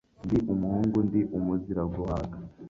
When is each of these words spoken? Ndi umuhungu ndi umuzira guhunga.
Ndi 0.25 0.37
umuhungu 0.53 0.97
ndi 1.07 1.21
umuzira 1.37 1.81
guhunga. 1.93 2.37